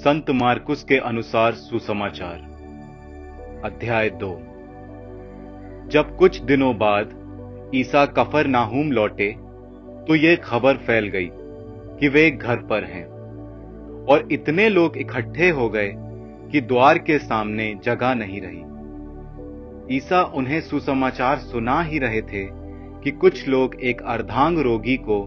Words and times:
संत 0.00 0.30
मार्कुस 0.30 0.84
के 0.84 0.96
अनुसार 0.96 1.52
सुसमाचार। 1.52 2.36
अध्याय 3.64 4.10
दो। 4.10 4.28
जब 5.90 6.16
कुछ 6.16 6.40
दिनों 6.40 6.78
बाद 6.78 7.10
ईसा 7.74 8.06
कफर 8.06 8.46
नाहूम 8.46 8.92
लौटे 8.92 9.32
तो 10.08 10.14
यह 10.14 10.36
खबर 10.36 10.76
फैल 10.76 11.08
गई 11.08 11.28
कि 12.00 12.08
वे 12.08 12.30
घर 12.30 12.56
पर 12.56 12.84
हैं 12.84 13.04
और 14.06 14.28
इतने 14.32 14.68
लोग 14.68 14.96
इकट्ठे 14.96 15.50
हो 15.50 15.68
गए 15.68 15.92
कि 16.52 16.60
द्वार 16.60 16.98
के 16.98 17.18
सामने 17.18 17.74
जगह 17.84 18.14
नहीं 18.14 18.40
रही। 18.40 19.96
ईसा 19.96 20.22
उन्हें 20.22 20.60
सुसमाचार 20.60 21.38
सुना 21.38 21.82
ही 21.82 21.98
रहे 21.98 22.22
थे 22.22 22.44
कि 23.04 23.10
कुछ 23.10 23.48
लोग 23.48 23.74
एक 23.82 24.02
अर्धांग 24.02 24.58
रोगी 24.58 24.96
को 24.96 25.20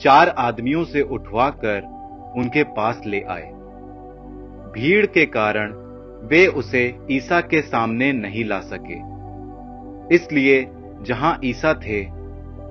चार 0.00 0.28
आदमियों 0.28 0.84
से 0.84 1.02
उठवाकर 1.02 1.80
उनके 2.36 2.62
पास 2.62 3.02
ले 3.06 3.20
आए। 3.20 3.59
भीड़ 4.72 5.06
के 5.06 5.26
कारण 5.26 5.72
वे 6.26 6.46
उसे 6.46 6.98
ईसा 7.10 7.40
के 7.40 7.62
सामने 7.62 8.12
नहीं 8.12 8.44
ला 8.44 8.60
सके। 8.60 8.98
इसलिए 10.14 10.70
जहाँ 11.02 11.40
ईसा 11.44 11.74
थे, 11.74 12.04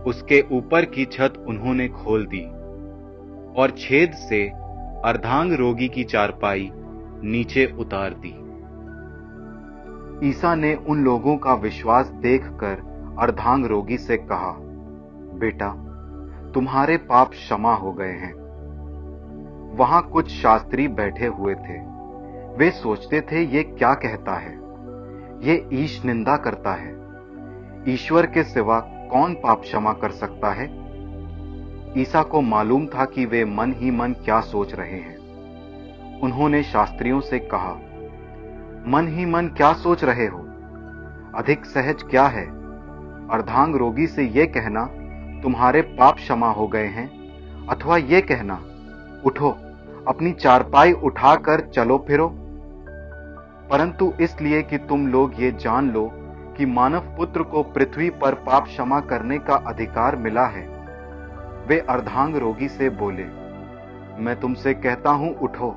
उसके 0.03 0.43
ऊपर 0.51 0.85
की 0.85 1.05
छत 1.05 1.33
उन्होंने 1.47 1.87
खोल 1.87 2.25
दी 2.25 2.45
और 3.61 3.75
छेद 3.77 4.11
से 4.11 4.47
अर्धांग 5.05 5.53
रोगी 5.53 5.87
की 5.87 6.03
चारपाई 6.03 6.71
नीचे 7.23 7.65
उतार 7.79 8.13
दी। 8.25 8.35
ईसा 10.29 10.55
ने 10.55 10.75
उन 10.75 11.03
लोगों 11.03 11.37
का 11.37 11.53
विश्वास 11.53 12.07
देखकर 12.07 12.89
अर्धांग 13.19 13.65
रोगी 13.65 13.97
से 13.97 14.17
कहा, 14.17 14.55
बेटा, 15.39 15.69
तुम्हारे 16.51 16.97
पाप 16.97 17.29
क्षमा 17.29 17.75
हो 17.75 17.93
गए 17.93 18.11
हैं। 18.11 18.38
वहाँ 19.75 20.01
कुछ 20.01 20.29
शास्त्री 20.29 20.87
बैठे 20.87 21.25
हुए 21.25 21.55
थे। 21.55 21.79
वे 22.57 22.71
सोचते 22.71 23.21
थे, 23.21 23.41
ये 23.41 23.63
क्या 23.63 23.93
कहता 23.93 24.33
है? 24.33 24.59
ये 25.49 25.69
ईश 25.73 26.05
निंदा 26.05 26.37
करता 26.37 26.73
है। 26.73 26.99
ईश्वर 27.87 28.25
के 28.25 28.43
सिवा 28.43 28.79
कौन 28.79 29.33
पाप 29.33 29.61
क्षमा 29.61 29.93
कर 29.93 30.11
सकता 30.11 30.51
है? 30.51 30.89
ईसा 31.97 32.23
को 32.23 32.41
मालूम 32.41 32.85
था 32.85 33.05
कि 33.05 33.25
वे 33.25 33.45
मन 33.45 33.73
ही 33.73 33.91
मन 33.91 34.13
क्या 34.13 34.39
सोच 34.39 34.73
रहे 34.73 34.99
हैं। 34.99 35.19
उन्होंने 36.19 36.63
शास्त्रियों 36.63 37.21
से 37.21 37.39
कहा, 37.39 37.73
मन 38.87 39.07
ही 39.07 39.25
मन 39.25 39.47
क्या 39.47 39.73
सोच 39.73 40.03
रहे 40.03 40.27
हो? 40.27 40.39
अधिक 41.35 41.65
सहज 41.65 42.03
क्या 42.03 42.25
है? 42.25 42.45
अर्धांग 43.29 43.75
रोगी 43.75 44.07
से 44.07 44.23
यह 44.23 44.45
कहना, 44.45 44.85
तुम्हारे 45.41 45.81
पाप 45.81 46.15
क्षमा 46.15 46.51
हो 46.51 46.67
गए 46.67 46.85
हैं, 46.85 47.19
अथवा 47.67 47.97
यह 47.97 48.19
कहना 48.19 48.61
उठो, 49.25 49.49
अपनी 50.07 50.31
चारपाई 50.31 50.91
उठाकर 50.91 51.61
चलो 51.61 52.05
फिरो। 52.07 52.27
परंतु 53.71 54.13
इसलिए 54.21 54.61
कि 54.61 54.77
तुम 54.77 55.07
लोग 55.07 55.33
ये 55.39 55.51
जान 55.51 55.91
लो 55.91 56.11
कि 56.57 56.65
मानव 56.65 56.99
पुत्र 56.99 57.43
को 57.43 57.63
पृथ्वी 57.63 58.09
पर 58.09 58.33
पाप 58.33 58.63
क्षमा 58.63 58.99
करने 58.99 59.37
का 59.37 59.55
अधिकार 59.55 60.15
मिला 60.15 60.45
है। 60.45 60.67
वे 61.67 61.79
अर्धांग 61.79 62.35
रोगी 62.35 62.67
से 62.67 62.89
बोले, 62.89 63.25
मैं 64.23 64.39
तुमसे 64.39 64.73
कहता 64.73 65.09
हूँ, 65.09 65.35
उठो 65.35 65.75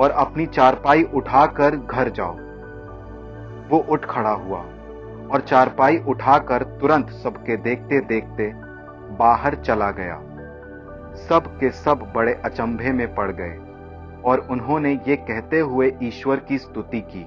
और 0.00 0.10
अपनी 0.10 0.46
चारपाई 0.46 1.02
उठाकर 1.02 1.76
घर 1.76 2.08
जाओ। 2.08 2.36
वो 3.70 3.78
उठ 3.78 4.04
खड़ा 4.04 4.30
हुआ 4.30 4.58
और 5.32 5.44
चारपाई 5.48 5.98
उठाकर 6.08 6.62
तुरंत 6.62 7.10
सबके 7.10 7.56
देखते 7.56 8.00
देखते 8.00 8.52
बाहर 9.16 9.54
चला 9.54 9.90
गया। 9.90 10.20
सब 11.18 11.46
के 11.58 11.70
सब 11.70 12.12
बड़े 12.14 12.32
अचंभे 12.44 12.92
में 12.92 13.14
पड़ 13.14 13.30
गए, 13.32 13.56
और 14.24 14.46
उन्होंने 14.50 14.92
ये 15.08 15.16
कहते 15.16 15.60
हुए 15.60 15.92
ईश्वर 16.02 16.40
की 16.40 16.58
स्तुति 16.58 17.00
की, 17.00 17.26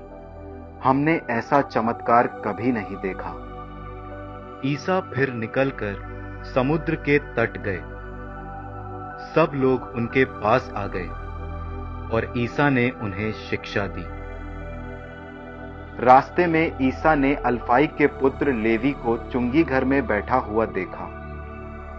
हमने 0.84 1.20
ऐसा 1.30 1.62
चमत्कार 1.62 2.28
कभी 2.46 2.72
नहीं 2.72 2.96
देखा। 2.96 3.34
ईसा 4.66 5.00
फिर 5.14 5.34
निकलकर 5.34 6.42
समुद्र 6.46 6.96
के 6.96 7.18
तट 7.36 7.58
गए। 7.58 7.82
सब 9.36 9.52
लोग 9.56 9.92
उनके 9.96 10.26
पास 10.26 10.72
आ 10.76 10.86
गए, 10.88 11.08
और 12.16 12.34
ईसा 12.38 12.70
ने 12.70 12.90
उन्हें 13.02 13.32
शिक्षा 13.32 13.88
दी। 13.88 14.06
रास्ते 16.00 16.48
में 16.48 16.78
ईसा 16.82 17.16
ने 17.16 17.34
अल्फाई 17.36 17.88
के 17.88 18.08
पुत्र 18.08 18.54
लेवी 18.54 18.92
को 18.92 19.18
चुंगी 19.32 19.64
घर 19.64 19.86
में 19.86 20.06
बैठा 20.08 20.38
हुआ 20.38 20.66
देखा, 20.66 21.06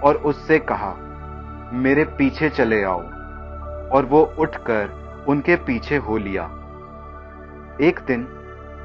और 0.04 0.16
उससे 0.16 0.58
कहा 0.58 0.94
मेरे 1.74 2.04
पीछे 2.04 2.48
चले 2.50 2.82
आओ। 2.84 3.00
और 3.90 4.06
वो 4.10 4.34
उठकर 4.38 4.90
उनके 5.28 5.56
पीछे 5.56 5.96
हो 5.96 6.16
लिया। 6.16 6.44
एक 7.80 8.00
दिन 8.06 8.26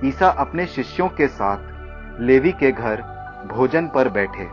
ईसा 0.06 0.30
अपने 0.30 0.66
शिष्यों 0.66 1.10
के 1.10 1.28
साथ 1.28 2.22
लेवी 2.22 2.52
के 2.52 2.72
घर 2.72 3.02
भोजन 3.52 3.88
पर 3.88 4.10
बैठे। 4.10 4.50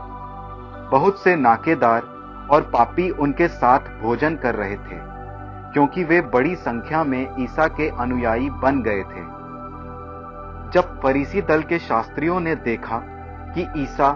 बहुत 0.91 1.23
से 1.23 1.37
नाकेदार 1.37 2.03
और 2.51 2.63
पापी 2.63 3.11
उनके 3.11 3.49
साथ 3.49 3.79
भोजन 3.79 4.37
कर 4.37 4.55
रहे 4.55 4.77
थे, 4.77 4.99
क्योंकि 5.73 6.05
वे 6.05 6.21
बड़ी 6.21 6.55
संख्या 6.57 7.05
में 7.05 7.27
ईसा 7.39 7.69
के 7.69 7.89
अनुयायी 7.89 8.51
बन 8.51 8.83
गए 8.83 9.03
थे। 9.03 9.25
जब 10.73 11.01
फरीसी 11.03 11.43
दल 11.43 11.63
के 11.63 11.79
शास्त्रियों 11.79 12.41
ने 12.41 12.55
देखा 12.55 12.99
कि 13.55 13.83
ईसा 13.83 14.13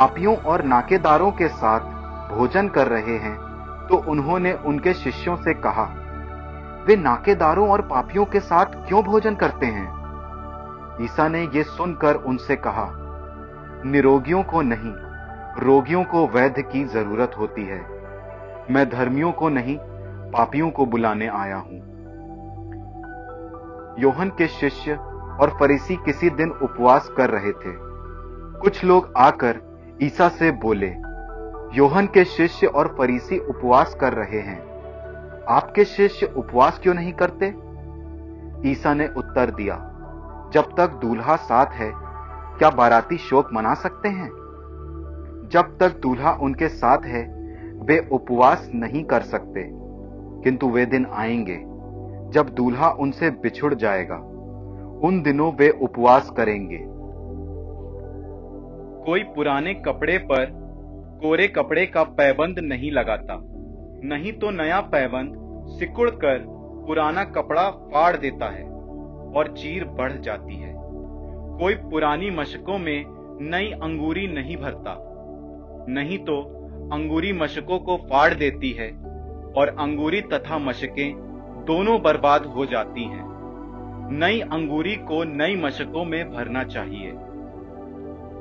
पापियों 0.00 0.36
और 0.36 0.64
नाकेदारों 0.64 1.32
के 1.32 1.48
साथ 1.48 1.80
भोजन 2.30 2.68
कर 2.68 2.86
रहे 2.86 3.16
हैं 3.16 3.45
तो 3.88 3.96
उन्होंने 3.96 4.52
उनके 4.52 4.94
शिष्यों 4.94 5.36
से 5.36 5.54
कहा, 5.54 5.84
वे 6.86 6.96
नाकेदारों 6.96 7.68
और 7.68 7.82
पापियों 7.82 8.24
के 8.24 8.40
साथ 8.40 8.64
क्यों 8.64 9.02
भोजन 9.02 9.34
करते 9.34 9.66
हैं? 9.66 9.96
ईसा 11.04 11.28
ने 11.28 11.42
यह 11.42 11.62
सुनकर 11.62 12.14
उनसे 12.14 12.56
कहा, 12.56 12.92
निरोगियों 13.84 14.42
को 14.42 14.62
नहीं, 14.62 14.92
रोगियों 15.64 16.04
को 16.04 16.26
वैध 16.26 16.54
की 16.58 16.84
ज़रूरत 16.84 17.32
होती 17.38 17.64
है। 17.64 17.80
मैं 18.70 18.90
धर्मियों 18.90 19.32
को 19.32 19.48
नहीं, 19.48 19.78
पापियों 20.30 20.70
को 20.70 20.86
बुलाने 20.86 21.26
आया 21.26 21.56
हूँ। 21.56 21.96
योहन 23.98 24.32
के 24.38 24.48
शिष्य 24.48 24.94
और 25.40 25.56
फरीसी 25.60 25.96
किसी 25.96 26.30
दिन 26.30 26.50
उपवास 26.50 27.08
कर 27.16 27.30
रहे 27.30 27.52
थे। 27.52 27.86
कुछ 28.60 28.84
लोग 28.84 29.12
आकर 29.16 29.60
ईसा 30.02 30.28
से 30.28 30.50
बोले 30.50 30.86
योहन 31.74 32.06
के 32.06 32.24
शिष्य 32.24 32.66
और 32.66 32.94
फरीसी 32.98 33.38
उपवास 33.38 33.94
कर 33.94 34.12
रहे 34.12 34.40
हैं। 34.40 34.66
आपके 35.48 35.84
शिष्य 35.84 36.26
उपवास 36.36 36.78
क्यों 36.78 36.94
नहीं 36.94 37.12
करते? 37.12 37.54
ईसा 38.70 38.94
ने 38.94 39.08
उत्तर 39.08 39.50
दिया, 39.50 39.76
जब 40.52 40.62
तक 40.76 40.90
दूल्हा 40.90 41.36
साथ 41.36 41.66
है, 41.66 41.92
क्या 42.58 42.70
बाराती 42.70 43.16
शोक 43.16 43.48
मना 43.52 43.74
सकते 43.74 44.08
हैं? 44.08 44.28
जब 45.52 45.76
तक 45.80 46.00
दूल्हा 46.00 46.32
उनके 46.32 46.68
साथ 46.68 46.98
है, 46.98 47.22
वे 47.82 48.08
उपवास 48.12 48.70
नहीं 48.74 49.04
कर 49.04 49.20
सकते, 49.20 49.70
किंतु 50.44 50.68
वे 50.68 50.86
दिन 50.86 51.06
आएँगे, 51.12 51.56
जब 52.32 52.48
दूल्हा 52.48 52.90
उनसे 52.90 53.30
बिछुड़ 53.30 53.74
जाएगा। 53.74 54.16
उन 55.04 55.22
दिनों 55.22 55.52
वे 55.52 55.70
उपवास 55.70 56.30
करेंगे। 56.30 56.78
कोई 59.06 59.22
पुराने 59.22 59.74
कपड़े 59.74 60.18
पर 60.18 60.65
कोरे 61.20 61.46
कपड़े 61.48 61.86
का 61.86 62.02
पैबंद 62.02 62.58
नहीं 62.58 62.90
लगाता। 62.90 63.38
नहीं 64.04 64.32
तो 64.32 64.50
नया 64.50 64.80
पैबंद 64.80 65.34
सिकुड़ 65.68 66.10
कर 66.10 66.44
पुराना 66.86 67.24
कपड़ा 67.24 67.70
फाड़ 67.70 68.16
देता 68.16 68.46
है 68.46 68.64
और 69.32 69.54
चीर 69.56 69.84
बढ़ 69.84 70.12
जाती 70.12 70.56
है। 70.56 70.74
कोई 71.58 71.74
पुरानी 71.74 72.30
मशकों 72.30 72.78
में 72.78 73.04
नई 73.40 73.70
अंगूरी 73.82 74.26
नहीं 74.26 74.56
भरता। 74.56 74.96
नहीं 75.88 76.18
तो 76.18 76.40
अंगूरी 76.92 77.32
मशकों 77.32 77.78
को 77.78 77.96
फाड़ 77.96 78.34
देती 78.34 78.70
है 78.70 78.90
और 79.56 79.76
अंगूरी 79.78 80.20
तथा 80.20 80.58
मशकें 80.58 81.12
दोनों 81.66 82.02
बर्बाद 82.02 82.46
हो 82.46 82.66
जाती 82.66 83.04
हैं। 83.04 83.24
नई 84.12 84.40
अंगूरी 84.40 84.94
को 84.94 85.24
नई 85.24 85.56
मशकों 85.56 86.04
में 86.04 86.30
भरना 86.30 86.64
चाहिए। 86.64 87.08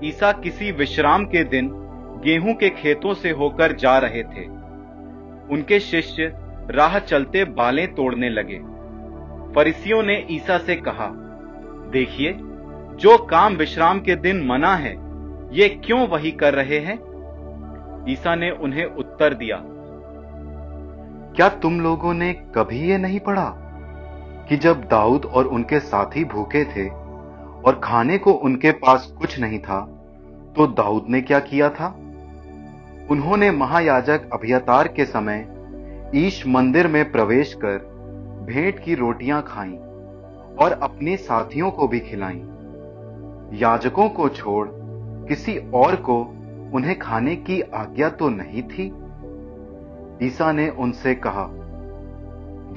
ईसा 0.07 0.31
किसी 0.31 0.71
विश्राम 0.71 1.25
के 1.25 1.43
दिन 1.43 1.69
गेहूँ 2.23 2.53
के 2.53 2.69
खेतों 2.69 3.13
से 3.13 3.31
होकर 3.31 3.75
जा 3.75 3.97
रहे 3.97 4.23
थे। 4.23 4.45
उनके 5.53 5.79
शिष्य 5.79 6.31
राह 6.71 6.99
चलते 6.99 7.43
बालें 7.45 7.93
तोड़ने 7.93 8.29
लगे। 8.29 8.59
फरिसियों 9.55 10.03
ने 10.03 10.25
ईसा 10.31 10.57
से 10.57 10.75
कहा, 10.75 11.07
देखिए, 11.91 12.33
जो 12.95 13.17
काम 13.17 13.55
विश्राम 13.55 13.99
के 13.99 14.15
दिन 14.15 14.45
मना 14.45 14.75
है, 14.75 14.95
ये 15.53 15.69
क्यों 15.69 16.07
वही 16.07 16.31
कर 16.31 16.53
रहे 16.53 16.79
हैं? 16.79 16.99
ईसा 18.09 18.35
ने 18.35 18.51
उन्हें 18.51 18.85
उत्तर 18.85 19.33
दिया, 19.33 19.61
क्या 21.35 21.49
तुम 21.49 21.79
लोगों 21.81 22.13
ने 22.13 22.33
कभी 22.33 22.79
ये 22.79 22.97
नहीं 22.97 23.19
पढ़ा 23.19 23.53
कि 24.49 24.57
जब 24.57 24.83
दाऊद 24.83 25.25
और 25.25 25.47
उनके 25.47 25.79
साथी 25.79 26.23
भूखे 26.23 26.63
थे 26.65 26.87
और 27.61 27.79
खाने 27.83 28.17
को 28.17 28.31
उनके 28.31 28.71
पास 28.71 29.07
कुछ 29.19 29.39
नहीं 29.39 29.59
था 29.59 29.79
तो 30.55 30.67
दाऊद 30.67 31.05
ने 31.09 31.21
क्या 31.21 31.39
किया 31.39 31.69
था? 31.69 31.87
उन्होंने 33.11 33.51
महायाजक 33.51 34.29
अभियतार 34.33 34.87
के 34.87 35.05
समय 35.05 35.47
ईश 36.15 36.47
मंदिर 36.47 36.87
में 36.87 37.11
प्रवेश 37.11 37.53
कर 37.53 37.77
भेंट 38.45 38.79
की 38.79 38.95
रोटियाँ 38.95 39.41
खाई 39.47 39.73
और 40.63 40.79
अपने 40.83 41.17
साथियों 41.17 41.71
को 41.71 41.87
भी 41.87 41.99
खिलाई। 41.99 42.41
याजकों 43.53 44.09
को 44.09 44.29
छोड़ 44.29 44.67
किसी 45.27 45.57
और 45.73 45.95
को 45.95 46.19
उन्हें 46.73 46.99
खाने 46.99 47.35
की 47.35 47.61
आज्ञा 47.61 48.09
तो 48.09 48.29
नहीं 48.29 48.63
थी? 48.63 48.91
ईसा 50.25 50.51
ने 50.51 50.69
उनसे 50.69 51.15
कहा, 51.15 51.47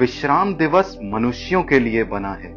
विश्राम 0.01 0.55
दिवस 0.55 0.99
मनुष्यों 1.05 1.63
के 1.63 1.79
लिए 1.79 2.05
बना 2.05 2.33
है, 2.33 2.55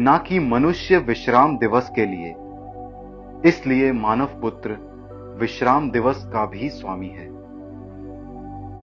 ना 0.00 0.18
कि 0.18 0.38
मनुष्य 0.38 0.98
विश्राम 0.98 1.58
दिवस 1.58 1.90
के 1.98 2.06
लिए। 2.06 2.34
इसलिए 3.48 3.92
मानव 3.92 4.40
पुत्र 4.40 4.91
विश्राम 5.32 5.90
दिवस 5.90 6.24
का 6.32 6.46
भी 6.46 6.70
स्वामी 6.70 7.08
है। 7.08 7.31